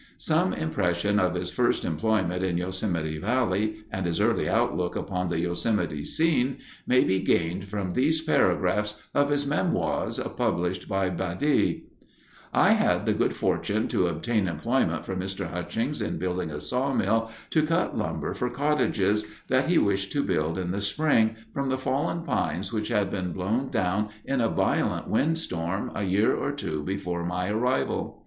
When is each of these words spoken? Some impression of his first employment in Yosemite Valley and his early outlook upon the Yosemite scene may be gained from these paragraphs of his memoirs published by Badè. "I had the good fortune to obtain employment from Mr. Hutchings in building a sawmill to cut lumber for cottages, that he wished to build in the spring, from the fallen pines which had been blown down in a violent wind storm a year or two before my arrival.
Some 0.17 0.51
impression 0.53 1.19
of 1.19 1.35
his 1.35 1.51
first 1.51 1.85
employment 1.85 2.43
in 2.43 2.57
Yosemite 2.57 3.19
Valley 3.19 3.83
and 3.91 4.07
his 4.07 4.19
early 4.19 4.49
outlook 4.49 4.95
upon 4.95 5.29
the 5.29 5.41
Yosemite 5.41 6.03
scene 6.05 6.57
may 6.87 7.03
be 7.03 7.19
gained 7.19 7.67
from 7.67 7.91
these 7.93 8.19
paragraphs 8.19 8.95
of 9.13 9.29
his 9.29 9.45
memoirs 9.45 10.19
published 10.37 10.89
by 10.89 11.11
Badè. 11.11 11.83
"I 12.51 12.71
had 12.71 13.05
the 13.05 13.13
good 13.13 13.35
fortune 13.35 13.87
to 13.89 14.07
obtain 14.07 14.47
employment 14.47 15.05
from 15.05 15.19
Mr. 15.19 15.47
Hutchings 15.51 16.01
in 16.01 16.17
building 16.17 16.49
a 16.49 16.59
sawmill 16.59 17.29
to 17.51 17.61
cut 17.63 17.95
lumber 17.95 18.33
for 18.33 18.49
cottages, 18.49 19.23
that 19.49 19.67
he 19.67 19.77
wished 19.77 20.11
to 20.13 20.23
build 20.23 20.57
in 20.57 20.71
the 20.71 20.81
spring, 20.81 21.35
from 21.53 21.69
the 21.69 21.77
fallen 21.77 22.23
pines 22.23 22.73
which 22.73 22.87
had 22.87 23.11
been 23.11 23.33
blown 23.33 23.69
down 23.69 24.09
in 24.25 24.41
a 24.41 24.49
violent 24.49 25.07
wind 25.07 25.37
storm 25.37 25.91
a 25.93 26.05
year 26.05 26.35
or 26.35 26.51
two 26.51 26.81
before 26.81 27.23
my 27.23 27.49
arrival. 27.51 28.19